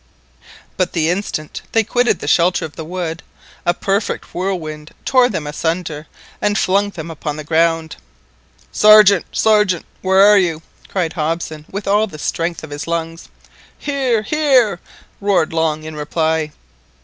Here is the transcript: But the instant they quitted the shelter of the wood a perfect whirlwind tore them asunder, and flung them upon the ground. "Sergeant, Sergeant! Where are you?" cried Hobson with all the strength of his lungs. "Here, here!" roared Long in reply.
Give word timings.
But 0.77 0.93
the 0.93 1.11
instant 1.11 1.61
they 1.73 1.83
quitted 1.83 2.17
the 2.21 2.27
shelter 2.27 2.65
of 2.65 2.75
the 2.75 2.83
wood 2.83 3.21
a 3.67 3.73
perfect 3.75 4.33
whirlwind 4.33 4.95
tore 5.05 5.29
them 5.29 5.45
asunder, 5.45 6.07
and 6.41 6.57
flung 6.57 6.89
them 6.89 7.11
upon 7.11 7.35
the 7.35 7.43
ground. 7.43 7.97
"Sergeant, 8.71 9.27
Sergeant! 9.31 9.85
Where 10.01 10.21
are 10.27 10.39
you?" 10.39 10.63
cried 10.87 11.13
Hobson 11.13 11.67
with 11.69 11.87
all 11.87 12.07
the 12.07 12.17
strength 12.17 12.63
of 12.63 12.71
his 12.71 12.87
lungs. 12.87 13.29
"Here, 13.77 14.23
here!" 14.23 14.79
roared 15.19 15.53
Long 15.53 15.83
in 15.83 15.95
reply. 15.95 16.51